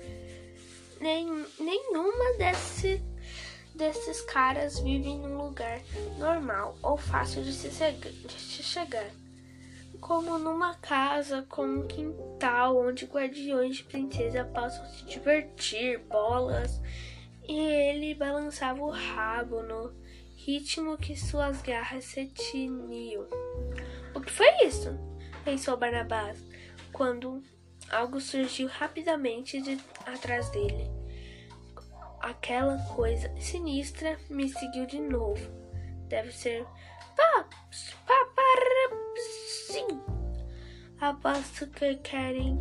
Nem, 1.02 1.26
nenhuma 1.58 2.38
desse, 2.38 3.02
desses 3.74 4.20
caras 4.20 4.78
vive 4.78 5.08
num 5.08 5.36
lugar 5.36 5.80
normal 6.16 6.78
ou 6.80 6.96
fácil 6.96 7.42
de 7.42 7.52
se, 7.52 7.68
de 7.68 8.32
se 8.32 8.62
chegar. 8.62 9.10
Como 10.00 10.38
numa 10.38 10.76
casa 10.76 11.44
com 11.48 11.64
um 11.64 11.88
quintal 11.88 12.76
onde 12.76 13.06
guardiões 13.06 13.78
de 13.78 13.82
princesa 13.82 14.44
possam 14.44 14.86
se 14.90 15.04
divertir, 15.04 15.98
bolas, 15.98 16.80
e 17.48 17.58
ele 17.58 18.14
balançava 18.14 18.80
o 18.80 18.90
rabo 18.90 19.60
no 19.60 19.92
ritmo 20.36 20.96
que 20.96 21.16
suas 21.16 21.60
garras 21.62 22.04
se 22.04 22.26
tiniam. 22.26 23.26
O 24.14 24.20
que 24.20 24.30
foi 24.30 24.46
isso? 24.64 24.96
pensou 25.44 25.76
Barnabás, 25.76 26.38
quando 26.92 27.42
algo 27.92 28.20
surgiu 28.20 28.68
rapidamente 28.68 29.60
de 29.60 29.78
atrás 30.06 30.48
dele. 30.50 30.90
Aquela 32.20 32.78
coisa 32.94 33.32
sinistra 33.38 34.18
me 34.30 34.48
seguiu 34.48 34.86
de 34.86 35.00
novo. 35.00 35.40
Deve 36.08 36.32
ser. 36.32 36.66
Sim. 39.66 40.00
Aposto 41.00 41.66
que 41.68 41.96
querem 41.96 42.58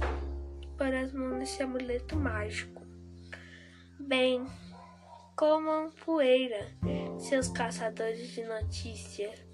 pôr 0.78 0.94
as 0.94 1.14
mãos 1.14 1.38
nesse 1.38 1.64
amuleto 1.64 2.16
mágico. 2.16 2.82
Bem, 4.00 4.46
comam 5.36 5.92
poeira, 5.92 6.68
seus 7.20 7.48
caçadores 7.50 8.30
de 8.30 8.44
notícias. 8.44 9.51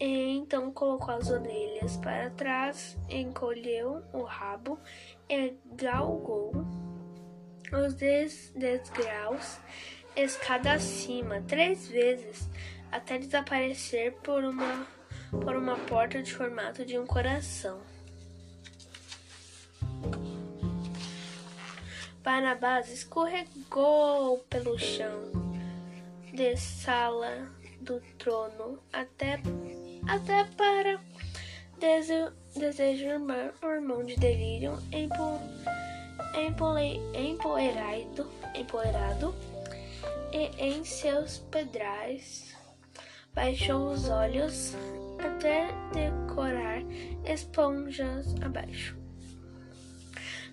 E 0.00 0.30
então 0.38 0.72
colocou 0.72 1.14
as 1.14 1.30
orelhas 1.30 1.98
para 1.98 2.30
trás, 2.30 2.98
encolheu 3.08 4.02
o 4.12 4.22
rabo 4.22 4.78
e 5.28 5.54
galgou 5.76 6.52
os 7.70 7.94
dez 7.94 8.50
degraus 8.56 9.58
escada 10.16 10.72
acima 10.72 11.40
três 11.42 11.86
vezes 11.86 12.48
até 12.90 13.18
desaparecer 13.18 14.12
por 14.22 14.42
uma, 14.42 14.86
por 15.30 15.54
uma 15.54 15.76
porta 15.76 16.22
de 16.22 16.32
formato 16.32 16.84
de 16.84 16.98
um 16.98 17.06
coração. 17.06 17.80
Barnabás 22.22 22.92
escorregou 22.92 24.38
pelo 24.50 24.78
chão 24.78 25.30
de 26.32 26.56
sala 26.56 27.50
do 27.80 28.00
trono 28.18 28.78
até, 28.92 29.40
até 30.10 30.44
para 30.56 31.00
dese, 31.78 32.30
desejar 32.56 33.20
o 33.62 33.66
irmão 33.66 34.04
de 34.04 34.16
delírio 34.16 34.76
empo, 34.90 35.40
empole, 36.36 37.00
empoeirado, 37.14 38.28
empoeirado 38.56 39.32
e 40.32 40.50
em 40.58 40.84
seus 40.84 41.38
pedrais 41.38 42.56
baixou 43.32 43.92
os 43.92 44.08
olhos 44.08 44.74
até 45.20 45.68
decorar 45.92 46.82
esponjas 47.24 48.34
abaixo. 48.42 48.96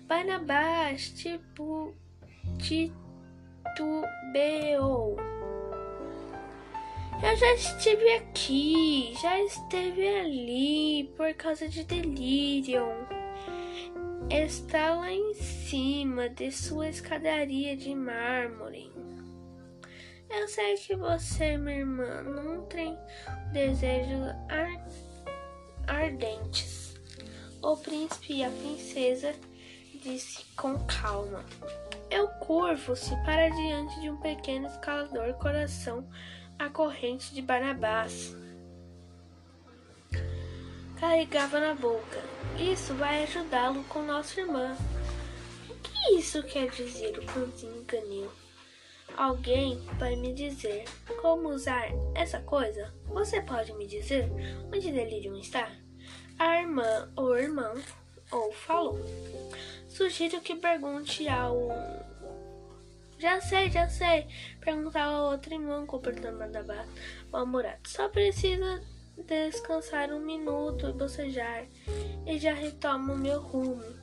Barnabás 0.06 1.10
tipo, 1.10 1.96
titubeou. 2.58 3.76
Eu 7.20 7.36
já 7.36 7.52
estive 7.54 8.14
aqui, 8.14 9.12
já 9.20 9.40
esteve 9.40 10.06
ali 10.06 11.12
por 11.16 11.34
causa 11.34 11.68
de 11.68 11.82
delírio. 11.82 12.86
Está 14.30 14.94
lá 14.94 15.10
em 15.10 15.34
cima 15.34 16.28
de 16.28 16.52
sua 16.52 16.88
escadaria 16.88 17.76
de 17.76 17.92
mármore. 17.92 18.92
Eu 20.30 20.46
sei 20.46 20.76
que 20.76 20.94
você, 20.94 21.56
minha 21.56 21.78
irmã, 21.78 22.22
nutrem 22.22 22.96
desejos 23.52 24.28
ar 24.48 24.86
ardentes. 25.88 26.94
O 27.60 27.76
príncipe 27.76 28.34
e 28.34 28.44
a 28.44 28.50
princesa 28.50 29.34
disse 30.02 30.44
com 30.56 30.78
calma. 30.86 31.44
Eu 32.10 32.28
curvo-se 32.28 33.10
para 33.24 33.48
diante 33.48 34.00
de 34.00 34.08
um 34.08 34.20
pequeno 34.20 34.68
escalador 34.68 35.34
coração 35.34 36.08
a 36.58 36.68
corrente 36.68 37.32
de 37.32 37.40
Barnabás. 37.40 38.36
Carregava 40.98 41.60
na 41.60 41.74
boca. 41.74 42.20
Isso 42.58 42.92
vai 42.94 43.22
ajudá-lo 43.22 43.84
com 43.84 44.02
nossa 44.02 44.40
irmã. 44.40 44.76
O 45.68 45.74
que 45.76 46.16
isso 46.16 46.42
quer 46.42 46.68
dizer? 46.70 47.16
O 47.18 47.24
cãozinho 47.26 47.84
ganhou. 47.84 48.32
Alguém 49.16 49.78
vai 49.98 50.16
me 50.16 50.34
dizer 50.34 50.84
como 51.22 51.48
usar 51.48 51.88
essa 52.14 52.40
coisa? 52.40 52.92
Você 53.06 53.40
pode 53.40 53.72
me 53.74 53.86
dizer 53.86 54.28
onde 54.66 54.92
Delirium 54.92 55.36
está? 55.36 55.70
A 56.38 56.60
irmã 56.60 57.10
ou 57.16 57.36
irmão 57.36 57.74
ou 58.30 58.52
falou. 58.52 58.98
Sugiro 59.88 60.40
que 60.40 60.56
pergunte 60.56 61.28
ao. 61.28 61.68
Já 63.18 63.40
sei, 63.40 63.70
já 63.70 63.88
sei. 63.88 64.26
Perguntar 64.60 65.04
ao 65.04 65.32
outro 65.32 65.52
irmão 65.52 65.86
completando 65.86 66.38
da 66.50 66.86
mal-humorado. 67.32 67.80
Só 67.88 68.08
precisa 68.08 68.80
descansar 69.26 70.12
um 70.12 70.20
minuto 70.20 70.88
e 70.88 70.92
bocejar. 70.92 71.66
E 72.26 72.38
já 72.38 72.54
retomo 72.54 73.16
meu 73.16 73.40
rumo. 73.40 73.97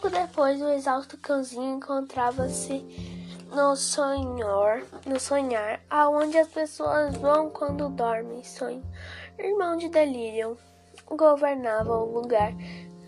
Pouco 0.00 0.16
depois, 0.16 0.62
o 0.62 0.68
exausto 0.68 1.18
cãozinho 1.18 1.74
encontrava-se 1.74 2.86
no 3.50 3.74
sonhar, 3.74 4.84
no 5.04 5.18
sonhar, 5.18 5.80
aonde 5.90 6.38
as 6.38 6.46
pessoas 6.46 7.16
vão 7.16 7.50
quando 7.50 7.88
dormem, 7.88 8.44
sonho. 8.44 8.84
Irmão 9.36 9.76
de 9.76 9.88
Delirium 9.88 10.56
governava 11.04 11.98
o 11.98 12.12
lugar, 12.12 12.52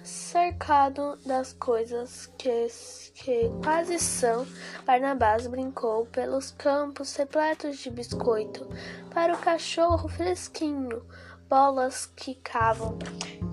cercado 0.03 1.17
das 1.25 1.53
coisas 1.53 2.27
que, 2.37 2.67
que 3.15 3.49
quase 3.63 4.01
são. 4.01 4.45
Barnabás 4.85 5.47
brincou 5.47 6.07
pelos 6.07 6.51
campos 6.51 7.15
repletos 7.15 7.79
de 7.79 7.89
biscoito, 7.89 8.67
para 9.15 9.33
o 9.33 9.39
cachorro 9.39 10.09
fresquinho, 10.09 11.05
bolas 11.51 12.07
quicavam 12.15 12.97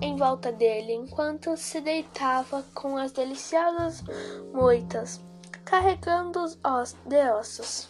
em 0.00 0.14
volta 0.14 0.52
dele 0.52 0.92
enquanto 0.92 1.56
se 1.56 1.80
deitava 1.80 2.64
com 2.72 2.96
as 2.96 3.10
deliciosas 3.10 4.04
moitas, 4.52 5.20
carregando 5.64 6.38
os 6.44 6.56
os 6.64 6.96
de 7.04 7.16
ossos. 7.32 7.88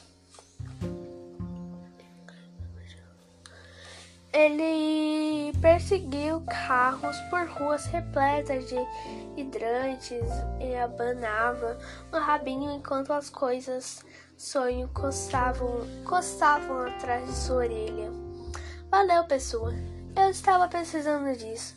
Ele 4.32 5.52
perseguiu 5.60 6.42
carros 6.46 7.16
por 7.28 7.46
ruas 7.46 7.84
repletas 7.86 8.66
de 8.66 8.76
hidrantes 9.36 10.26
e 10.58 10.74
abanava 10.74 11.78
no 12.10 12.18
rabinho 12.18 12.70
enquanto 12.70 13.12
as 13.12 13.28
coisas 13.28 14.02
sonho 14.38 14.88
coçavam, 14.94 15.80
coçavam 16.04 16.86
atrás 16.86 17.26
de 17.26 17.36
sua 17.36 17.56
orelha. 17.56 18.10
Valeu, 18.90 19.24
pessoa. 19.24 19.97
Eu 20.18 20.30
estava 20.30 20.66
precisando 20.66 21.32
disso. 21.38 21.76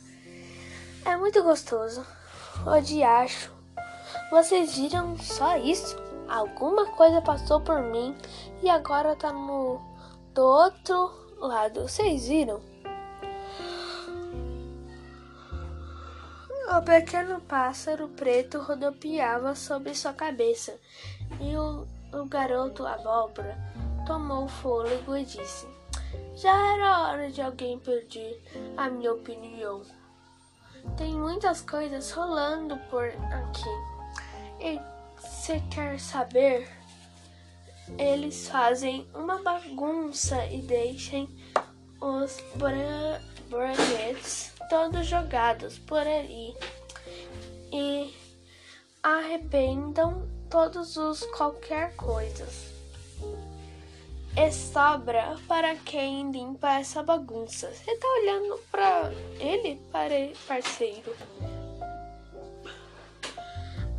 É 1.06 1.16
muito 1.16 1.44
gostoso. 1.44 2.04
O 2.66 2.82
diacho. 2.82 3.52
Vocês 4.32 4.76
viram 4.76 5.16
só 5.20 5.58
isso? 5.58 5.96
Alguma 6.28 6.88
coisa 6.88 7.22
passou 7.22 7.62
por 7.62 7.84
mim 7.84 8.18
e 8.64 8.70
agora 8.70 9.16
tá 9.16 9.32
no 9.32 9.80
do 10.34 10.42
outro 10.42 11.12
lado. 11.38 11.84
Vocês 11.84 12.28
viram? 12.28 12.60
O 16.76 16.82
pequeno 16.84 17.40
pássaro 17.42 18.08
preto 18.10 18.60
rodopiava 18.60 19.54
sobre 19.54 19.94
sua 19.94 20.14
cabeça 20.14 20.80
e 21.40 21.56
o, 21.56 21.86
o 22.12 22.26
garoto 22.26 22.88
abóbora 22.88 23.56
tomou 24.08 24.48
fôlego 24.48 25.16
e 25.16 25.26
disse: 25.26 25.68
já 26.42 26.74
era 26.74 27.00
hora 27.02 27.30
de 27.30 27.40
alguém 27.40 27.78
pedir 27.78 28.42
a 28.76 28.90
minha 28.90 29.14
opinião. 29.14 29.84
Tem 30.98 31.14
muitas 31.14 31.62
coisas 31.62 32.12
rolando 32.12 32.78
por 32.90 33.06
aqui. 33.06 33.70
E 34.60 34.80
se 35.20 35.60
quer 35.70 36.00
saber, 36.00 36.68
eles 37.96 38.48
fazem 38.48 39.08
uma 39.14 39.40
bagunça 39.44 40.44
e 40.48 40.64
deixem 40.64 41.30
os 42.02 42.38
braguetes 43.48 44.52
todos 44.68 45.06
jogados 45.06 45.78
por 45.78 46.00
ali 46.00 46.56
e 47.72 48.16
arrebentam 49.04 50.28
todos 50.50 50.98
os 50.98 51.24
qualquer 51.26 51.96
coisas 51.96 52.71
e 54.36 54.52
sobra 54.52 55.38
para 55.48 55.76
quem 55.76 56.32
limpa 56.32 56.80
essa 56.80 57.04
bagunça. 57.04 57.70
Você 57.74 57.98
tá 57.98 58.08
olhando 58.08 58.60
para 58.72 59.12
ele, 59.40 59.82
parceiro? 60.48 61.16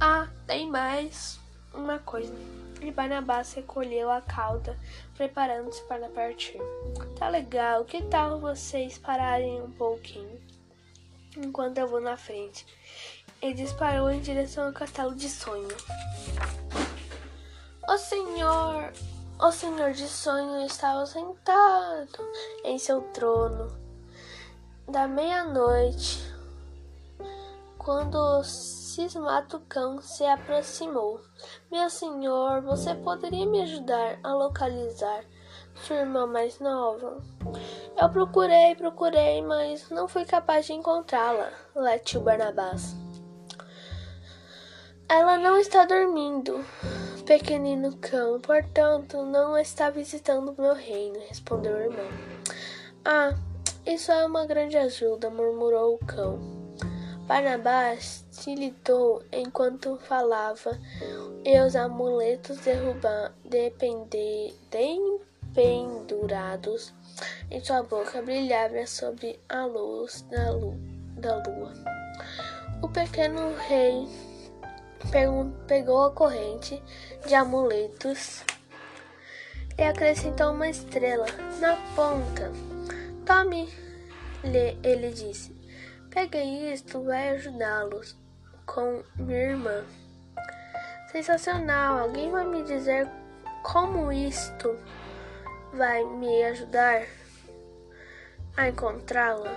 Ah, 0.00 0.28
tem 0.46 0.68
mais 0.68 1.38
uma 1.74 1.98
coisa. 1.98 2.34
E 2.80 2.90
Barnabás 2.90 3.52
recolheu 3.52 4.10
a 4.10 4.20
cauda, 4.20 4.76
preparando-se 5.16 5.82
para 5.84 6.08
partir. 6.08 6.58
Tá 7.16 7.28
legal, 7.28 7.84
que 7.84 8.02
tal 8.04 8.40
vocês 8.40 8.98
pararem 8.98 9.62
um 9.62 9.70
pouquinho? 9.70 10.40
Enquanto 11.36 11.78
eu 11.78 11.86
vou 11.86 12.00
na 12.00 12.16
frente. 12.16 12.66
E 13.40 13.52
disparou 13.52 14.10
em 14.10 14.20
direção 14.20 14.66
ao 14.66 14.72
castelo 14.72 15.14
de 15.14 15.28
sonho. 15.28 15.68
O 17.88 17.98
senhor 17.98 18.92
o 19.42 19.50
Senhor 19.50 19.90
de 19.90 20.06
Sonho 20.06 20.64
estava 20.64 21.04
sentado 21.04 22.30
em 22.62 22.78
seu 22.78 23.00
trono 23.12 23.76
da 24.86 25.08
meia-noite, 25.08 26.32
quando 27.76 28.14
o 28.14 28.44
cismado 28.44 29.58
cão 29.68 30.00
se 30.00 30.24
aproximou. 30.24 31.20
Meu 31.72 31.90
senhor, 31.90 32.60
você 32.60 32.94
poderia 32.94 33.44
me 33.44 33.62
ajudar 33.62 34.16
a 34.22 34.32
localizar 34.32 35.24
sua 35.74 35.96
irmã 35.96 36.24
mais 36.24 36.60
nova? 36.60 37.20
Eu 38.00 38.08
procurei, 38.10 38.76
procurei, 38.76 39.42
mas 39.42 39.90
não 39.90 40.06
fui 40.06 40.24
capaz 40.24 40.66
de 40.66 40.72
encontrá-la, 40.72 41.50
latiu 41.74 42.20
Barnabás. 42.20 42.94
Ela 45.08 45.36
não 45.36 45.56
está 45.56 45.84
dormindo, 45.84 46.64
pequenino 47.38 47.96
cão, 47.96 48.38
portanto 48.40 49.22
não 49.24 49.56
está 49.56 49.88
visitando 49.88 50.54
meu 50.58 50.74
reino, 50.74 51.18
respondeu 51.30 51.72
o 51.72 51.80
irmão. 51.80 52.10
Ah, 53.06 53.34
isso 53.86 54.12
é 54.12 54.26
uma 54.26 54.44
grande 54.44 54.76
ajuda, 54.76 55.30
murmurou 55.30 55.94
o 55.94 55.98
cão. 56.04 56.38
Barnabás 57.26 58.26
tilitou 58.32 59.22
enquanto 59.32 59.96
falava, 59.96 60.78
e 61.42 61.58
os 61.58 61.74
amuletos 61.74 62.58
dependurados 65.54 66.92
em 67.50 67.64
sua 67.64 67.82
boca 67.82 68.20
brilhavam 68.20 68.86
sobre 68.86 69.40
a 69.48 69.64
luz 69.64 70.20
da, 70.30 70.50
lu 70.50 70.74
da 71.16 71.36
lua. 71.36 71.72
O 72.82 72.88
pequeno 72.88 73.54
rei 73.56 74.06
pegou 75.66 76.04
a 76.04 76.12
corrente 76.12 76.82
de 77.26 77.34
amuletos 77.34 78.44
e 79.76 79.82
acrescentou 79.82 80.52
uma 80.52 80.68
estrela 80.68 81.26
na 81.60 81.76
ponta. 81.94 82.52
Tome, 83.24 83.68
ele 84.44 85.10
disse. 85.10 85.54
Peguei 86.10 86.72
isto, 86.72 87.02
vai 87.02 87.30
ajudá-los 87.30 88.16
com 88.66 89.02
minha 89.16 89.50
irmã. 89.50 89.84
Sensacional! 91.10 91.98
Alguém 91.98 92.30
vai 92.30 92.44
me 92.46 92.62
dizer 92.62 93.08
como 93.62 94.12
isto 94.12 94.78
vai 95.72 96.04
me 96.04 96.44
ajudar 96.44 97.06
a 98.56 98.68
encontrá-la? 98.68 99.50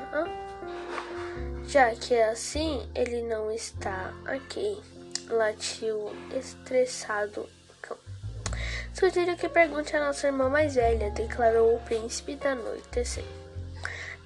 Já 1.68 1.94
que 1.96 2.14
é 2.14 2.30
assim, 2.30 2.90
ele 2.96 3.22
não 3.24 3.52
está 3.52 4.14
aqui 4.26 4.82
latiu 5.30 6.12
estressado 6.36 7.50
cão. 7.82 7.98
Sugiro 8.94 9.36
que 9.36 9.50
pergunte 9.50 9.96
a 9.96 10.06
nossa 10.06 10.28
irmã 10.28 10.50
mais 10.50 10.76
velha, 10.76 11.12
declarou 11.12 11.76
o 11.76 11.80
príncipe 11.82 12.36
da 12.36 12.56
noite. 12.56 13.24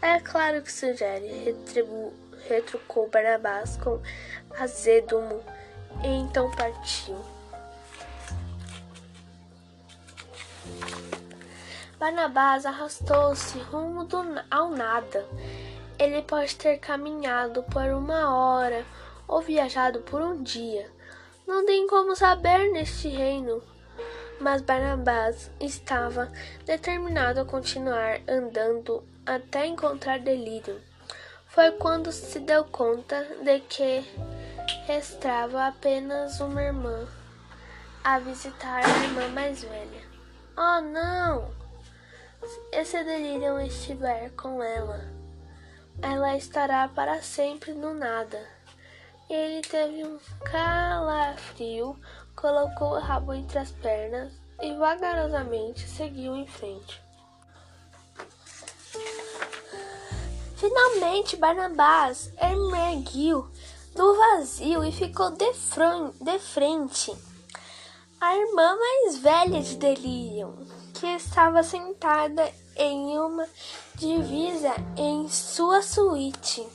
É 0.01 0.19
claro 0.19 0.61
que 0.61 0.71
sugere, 0.71 1.27
retribu, 1.43 2.13
retrucou 2.47 3.09
Barnabás 3.09 3.77
com 3.77 4.01
azedumo, 4.57 5.43
e 6.03 6.07
então 6.07 6.49
partiu. 6.51 7.17
Barnabás 11.99 12.65
arrastou-se 12.65 13.59
rumo 13.59 14.05
do, 14.05 14.23
ao 14.49 14.69
nada. 14.69 15.25
Ele 15.97 16.21
pode 16.21 16.55
ter 16.55 16.77
caminhado 16.77 17.61
por 17.63 17.83
uma 17.87 18.33
hora 18.33 18.85
ou 19.29 19.41
viajado 19.41 19.99
por 20.01 20.21
um 20.21 20.41
dia. 20.43 20.91
Não 21.47 21.65
tem 21.65 21.87
como 21.87 22.15
saber 22.15 22.71
neste 22.71 23.07
reino. 23.07 23.63
Mas 24.41 24.61
Barnabás 24.61 25.51
estava 25.59 26.31
determinado 26.65 27.41
a 27.41 27.45
continuar 27.45 28.19
andando 28.27 29.03
até 29.25 29.65
encontrar 29.65 30.19
delírio. 30.19 30.81
Foi 31.47 31.71
quando 31.71 32.11
se 32.11 32.39
deu 32.39 32.63
conta 32.65 33.23
de 33.43 33.59
que 33.61 34.03
restava 34.85 35.67
apenas 35.67 36.39
uma 36.39 36.61
irmã 36.61 37.07
a 38.03 38.17
visitar 38.19 38.85
a 38.85 39.03
irmã 39.03 39.27
mais 39.29 39.63
velha. 39.63 40.09
Oh, 40.57 40.81
não! 40.81 41.51
E 42.71 42.85
se 42.85 43.03
delírio 43.03 43.59
estiver 43.59 44.29
com 44.31 44.63
ela, 44.63 45.01
ela 46.01 46.37
estará 46.37 46.87
para 46.87 47.21
sempre 47.21 47.73
no 47.73 47.93
nada. 47.93 48.58
Ele 49.29 49.61
teve 49.61 50.03
um 50.03 50.17
calafrio, 50.43 51.95
colocou 52.35 52.93
o 52.93 52.99
rabo 52.99 53.33
entre 53.33 53.59
as 53.59 53.71
pernas 53.71 54.33
e 54.61 54.73
vagarosamente 54.75 55.87
seguiu 55.87 56.35
em 56.35 56.47
frente. 56.47 57.01
Finalmente, 60.55 61.37
Barnabás 61.37 62.33
emergiu 62.41 63.49
do 63.95 64.15
vazio 64.15 64.83
e 64.83 64.91
ficou 64.91 65.31
de, 65.31 65.51
de 66.21 66.39
frente 66.39 67.15
a 68.21 68.35
irmã 68.35 68.77
mais 68.77 69.17
velha 69.17 69.61
de 69.61 69.75
Delirium, 69.77 70.67
que 70.93 71.07
estava 71.07 71.63
sentada 71.63 72.51
em 72.75 73.17
uma 73.17 73.47
divisa 73.95 74.73
em 74.97 75.29
sua 75.29 75.81
suíte. 75.81 76.67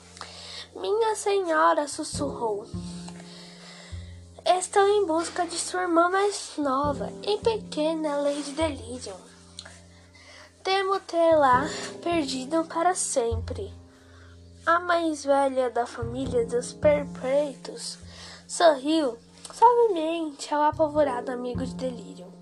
Minha 0.76 1.14
senhora 1.14 1.86
sussurrou. 1.86 2.66
Estou 4.44 4.86
em 4.88 5.06
busca 5.06 5.46
de 5.46 5.56
sua 5.56 5.82
irmã 5.82 6.08
mais 6.08 6.54
nova 6.58 7.12
e 7.22 7.38
pequena 7.38 8.16
Lady 8.16 8.52
Delirium. 8.52 9.16
Temo 10.62 10.98
tê-la 11.00 11.64
perdido 12.02 12.64
para 12.64 12.94
sempre. 12.94 13.72
A 14.66 14.80
mais 14.80 15.24
velha 15.24 15.70
da 15.70 15.86
família 15.86 16.44
dos 16.44 16.72
perpétuos 16.72 17.98
sorriu 18.48 19.16
suavemente 19.52 20.52
ao 20.52 20.62
apavorado 20.62 21.30
amigo 21.30 21.64
de 21.64 21.74
delírio. 21.74 22.32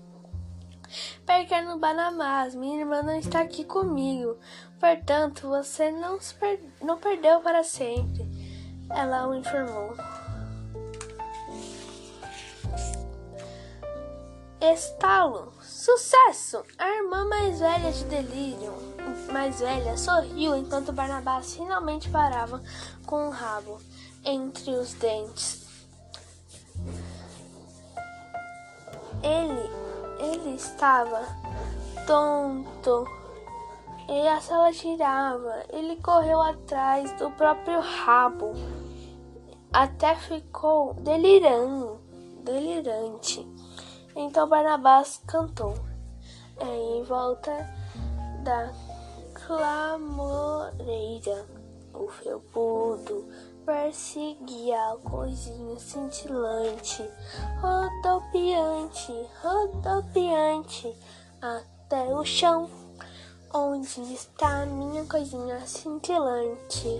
Pequeno 1.25 1.77
Banamás, 1.77 2.53
minha 2.53 2.81
irmã 2.81 3.01
não 3.01 3.15
está 3.15 3.41
aqui 3.41 3.63
comigo, 3.63 4.37
portanto 4.83 5.47
você 5.47 5.89
não, 5.91 6.19
per 6.37 6.59
não 6.81 6.97
perdeu 6.97 7.39
para 7.39 7.63
sempre, 7.63 8.27
ela 8.89 9.29
o 9.29 9.33
informou. 9.33 9.95
Estalo! 14.59 15.53
Sucesso! 15.61 16.65
A 16.77 16.89
irmã 16.97 17.23
mais 17.29 17.61
velha 17.61 17.93
de 17.93 18.03
Delírio, 18.03 18.73
mais 19.31 19.61
velha, 19.61 19.95
sorriu 19.95 20.53
enquanto 20.53 20.91
Barnabás 20.91 21.55
finalmente 21.55 22.09
parava 22.09 22.61
com 23.05 23.29
o 23.29 23.31
rabo 23.31 23.79
entre 24.25 24.71
os 24.71 24.93
dentes. 24.95 25.65
Ele, 29.23 29.69
ele 30.19 30.55
estava 30.55 31.21
tonto 32.05 33.22
e 34.07 34.27
a 34.27 34.39
sala 34.41 34.71
girava. 34.71 35.63
Ele 35.69 35.95
correu 35.97 36.41
atrás 36.41 37.11
do 37.13 37.31
próprio 37.31 37.79
rabo 37.79 38.53
até 39.73 40.15
ficou 40.15 40.93
delirando, 40.93 41.99
delirante. 42.43 43.45
Então 44.15 44.47
Barnabás 44.47 45.19
cantou 45.25 45.73
em 46.61 47.01
volta 47.03 47.51
da 48.43 48.71
clamoreira. 49.33 50.83
O 51.91 52.07
felpudo 52.07 53.27
perseguia 53.65 54.77
a 54.91 54.97
coisinha 54.97 55.79
cintilante, 55.79 57.03
rodopiante, 57.59 59.11
rodopiante, 59.41 60.95
até 61.41 62.03
o 62.13 62.23
chão. 62.23 62.82
Onde 63.55 64.01
está 64.15 64.63
a 64.63 64.65
minha 64.65 65.05
coisinha 65.05 65.63
cintilante? 65.67 66.99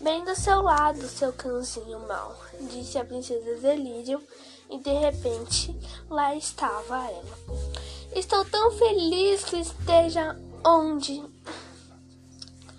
Bem 0.00 0.24
do 0.24 0.34
seu 0.34 0.62
lado, 0.62 1.06
seu 1.06 1.34
cãozinho 1.34 2.00
mau, 2.08 2.34
disse 2.70 2.96
a 2.96 3.04
princesa 3.04 3.60
Delírio 3.60 4.22
e 4.70 4.78
de 4.78 4.90
repente 4.94 5.78
lá 6.08 6.34
estava 6.34 6.96
ela. 6.96 7.38
Estou 8.16 8.42
tão 8.46 8.70
feliz 8.70 9.44
que 9.44 9.58
esteja 9.58 10.34
onde. 10.64 11.22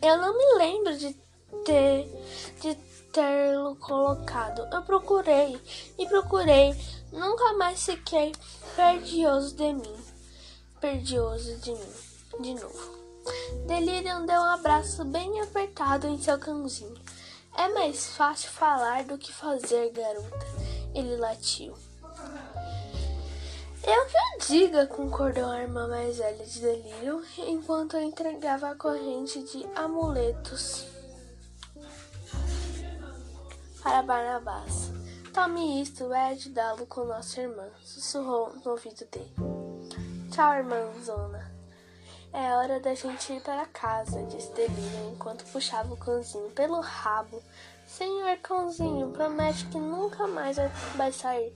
Eu 0.01 0.17
não 0.17 0.35
me 0.35 0.57
lembro 0.57 0.97
de 0.97 1.15
ter 1.63 2.09
de 2.61 2.73
tê-lo 3.13 3.75
colocado. 3.75 4.67
Eu 4.73 4.81
procurei 4.81 5.61
e 5.99 6.07
procurei, 6.07 6.75
nunca 7.11 7.53
mais 7.53 7.85
fiquei 7.85 8.31
perdioso 8.75 9.55
de 9.55 9.71
mim. 9.71 10.00
Perdioso 10.81 11.57
de 11.57 11.71
mim, 11.71 11.93
de 12.41 12.53
novo. 12.55 13.01
Delirium 13.67 14.25
deu 14.25 14.41
um 14.41 14.45
abraço 14.45 15.05
bem 15.05 15.39
apertado 15.39 16.07
em 16.07 16.19
seu 16.19 16.39
cãozinho. 16.39 16.99
É 17.55 17.69
mais 17.69 18.07
fácil 18.07 18.49
falar 18.49 19.03
do 19.03 19.15
que 19.15 19.31
fazer, 19.31 19.91
garota. 19.91 20.47
Ele 20.95 21.17
latiu. 21.17 21.75
Eu 23.83 24.05
que 24.07 24.47
diga, 24.47 24.87
concordou 24.87 25.45
a 25.45 25.61
irmã 25.61 25.87
mais 25.87 26.17
velha 26.17 26.45
de 26.45 26.59
delírio, 26.59 27.23
enquanto 27.37 27.95
eu 27.95 28.01
entregava 28.01 28.71
a 28.71 28.75
corrente 28.75 29.43
de 29.43 29.63
amuletos 29.75 30.87
para 33.83 34.01
Barnabás. 34.01 34.91
Tome 35.31 35.79
isto, 35.81 36.07
vai 36.07 36.33
ajudá-lo 36.33 36.87
com 36.87 37.05
nossa 37.05 37.39
irmã, 37.39 37.67
sussurrou 37.83 38.53
no 38.65 38.71
ouvido 38.71 39.05
dele. 39.11 39.60
Tchau, 40.31 40.53
irmãzona. 40.53 41.51
É 42.31 42.55
hora 42.55 42.79
da 42.79 42.95
gente 42.95 43.33
ir 43.33 43.41
para 43.41 43.65
casa, 43.65 44.23
disse 44.23 44.49
Delírio 44.53 45.11
enquanto 45.13 45.43
puxava 45.51 45.93
o 45.93 45.97
cãozinho 45.97 46.49
pelo 46.51 46.79
rabo 46.79 47.43
Senhor 47.85 48.37
cãozinho, 48.37 49.11
promete 49.11 49.65
que 49.65 49.77
nunca 49.77 50.25
mais 50.25 50.55
vai 50.95 51.11
sair 51.11 51.53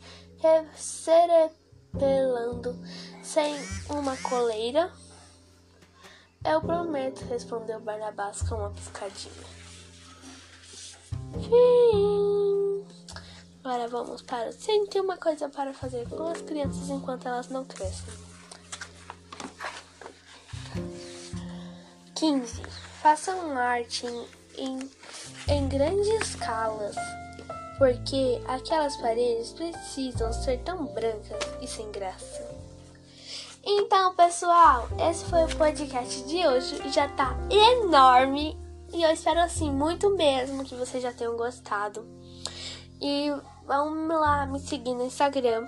serepelando 0.76 2.78
sem 3.24 3.56
uma 3.90 4.18
coleira? 4.18 4.92
Eu 6.44 6.60
prometo, 6.60 7.24
respondeu 7.30 7.80
Barnabás 7.80 8.42
com 8.42 8.56
uma 8.56 8.72
piscadinha. 8.72 9.46
Fim. 11.42 12.86
Agora 13.64 13.88
vamos 13.88 14.22
para 14.22 14.52
sentir 14.52 15.00
uma 15.00 15.16
coisa 15.16 15.48
para 15.48 15.74
fazer 15.74 16.10
com 16.10 16.28
as 16.28 16.42
crianças 16.42 16.90
enquanto 16.90 17.30
elas 17.30 17.48
não 17.48 17.64
crescem. 17.64 18.35
15. 22.16 22.62
Faça 23.02 23.36
uma 23.36 23.62
arte 23.62 24.08
em, 24.08 24.26
em 24.58 24.90
em 25.48 25.68
grandes 25.68 26.08
escalas, 26.08 26.96
porque 27.78 28.42
aquelas 28.48 28.96
paredes 28.98 29.52
precisam 29.52 30.34
ser 30.34 30.60
tão 30.60 30.86
brancas 30.86 31.40
e 31.62 31.68
sem 31.68 31.92
graça. 31.92 32.44
Então, 33.64 34.16
pessoal, 34.16 34.88
esse 35.10 35.26
foi 35.26 35.44
o 35.44 35.56
podcast 35.56 36.24
de 36.24 36.48
hoje 36.48 36.90
já 36.92 37.08
tá 37.10 37.36
enorme. 37.50 38.58
E 38.94 39.04
eu 39.04 39.12
espero 39.12 39.40
assim 39.40 39.72
muito 39.72 40.10
mesmo 40.12 40.64
que 40.64 40.76
vocês 40.76 41.02
já 41.02 41.12
tenham 41.12 41.36
gostado. 41.36 42.06
E 43.02 43.32
vão 43.66 44.08
lá 44.08 44.46
me 44.46 44.60
seguir 44.60 44.94
no 44.94 45.06
Instagram 45.06 45.68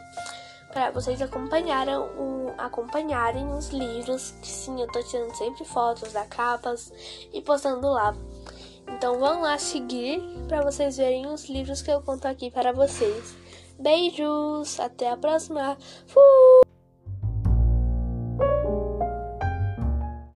para 0.71 0.91
vocês 0.91 1.21
acompanharem, 1.21 1.95
o, 1.95 2.53
acompanharem 2.57 3.51
os 3.53 3.69
livros, 3.69 4.31
que 4.41 4.47
sim, 4.47 4.79
eu 4.81 4.87
tô 4.87 5.01
tirando 5.03 5.33
sempre 5.35 5.65
fotos 5.65 6.13
da 6.13 6.25
capas 6.25 6.91
e 7.33 7.41
postando 7.41 7.87
lá. 7.89 8.15
Então 8.87 9.19
vão 9.19 9.41
lá 9.41 9.57
seguir 9.57 10.21
para 10.47 10.61
vocês 10.61 10.97
verem 10.97 11.27
os 11.27 11.49
livros 11.49 11.81
que 11.81 11.91
eu 11.91 12.01
conto 12.01 12.25
aqui 12.25 12.49
para 12.49 12.71
vocês. 12.71 13.35
Beijos, 13.79 14.79
até 14.79 15.09
a 15.09 15.17
próxima. 15.17 15.77
Fui! 16.07 16.66